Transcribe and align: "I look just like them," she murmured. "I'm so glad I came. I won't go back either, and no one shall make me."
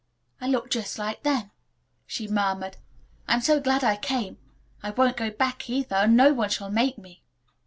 "I 0.41 0.47
look 0.47 0.71
just 0.71 0.97
like 0.97 1.21
them," 1.21 1.51
she 2.07 2.27
murmured. 2.27 2.77
"I'm 3.27 3.39
so 3.39 3.59
glad 3.59 3.83
I 3.83 3.97
came. 3.97 4.39
I 4.81 4.89
won't 4.89 5.15
go 5.15 5.29
back 5.29 5.69
either, 5.69 5.95
and 5.97 6.17
no 6.17 6.33
one 6.33 6.49
shall 6.49 6.71
make 6.71 6.97
me." 6.97 7.21